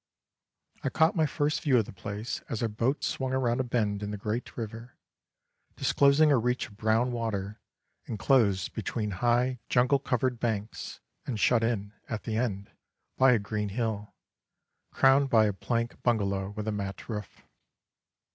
I 0.83 0.89
caught 0.89 1.15
my 1.15 1.27
first 1.27 1.61
view 1.61 1.77
of 1.77 1.85
the 1.85 1.93
place 1.93 2.41
as 2.49 2.63
our 2.63 2.67
boat 2.67 3.03
swung 3.03 3.33
round 3.33 3.59
a 3.59 3.63
bend 3.63 4.01
in 4.01 4.09
the 4.09 4.17
great 4.17 4.57
river, 4.57 4.97
disclosing 5.75 6.31
a 6.31 6.39
reach 6.39 6.67
of 6.67 6.75
brown 6.75 7.11
water, 7.11 7.59
enclosed 8.07 8.73
between 8.73 9.11
high, 9.11 9.59
jungle 9.69 9.99
covered 9.99 10.39
banks, 10.39 11.01
and 11.27 11.39
shut 11.39 11.63
in, 11.63 11.93
at 12.09 12.23
the 12.23 12.35
end, 12.35 12.71
by 13.15 13.33
a 13.33 13.37
green 13.37 13.69
hill, 13.69 14.15
crowned 14.89 15.29
by 15.29 15.45
a 15.45 15.53
plank 15.53 16.01
bungalow 16.01 16.49
with 16.49 16.67
a 16.67 16.71
mat 16.71 17.07
roof. 17.07 17.43